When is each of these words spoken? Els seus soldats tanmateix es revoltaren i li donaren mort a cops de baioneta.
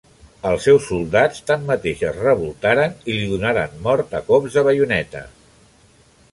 Els 0.51 0.63
seus 0.67 0.87
soldats 0.91 1.43
tanmateix 1.49 2.01
es 2.09 2.17
revoltaren 2.23 2.97
i 3.13 3.19
li 3.19 3.29
donaren 3.35 3.79
mort 3.87 4.19
a 4.21 4.25
cops 4.33 4.59
de 4.59 4.65
baioneta. 4.71 5.27